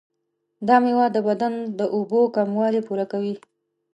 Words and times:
دا 0.67 0.75
میوه 0.85 1.05
د 1.15 1.17
بدن 1.27 1.53
د 1.79 1.81
اوبو 1.95 2.19
کموالی 2.35 2.81
پوره 2.87 3.05
کوي. 3.11 3.35